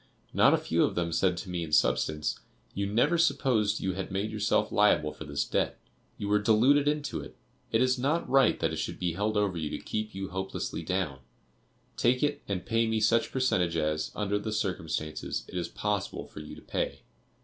[0.33, 2.39] Not a few of them said to me in substance:
[2.73, 5.77] "you never supposed you had made yourself liable for this debt;
[6.17, 7.35] you were deluded into it;
[7.71, 10.81] it is not right that it should be held over you to keep you hopelessly
[10.81, 11.19] down;
[11.97, 16.39] take it, and pay me such percentage as, under the circumstances, it is possible for
[16.39, 17.01] you to pay."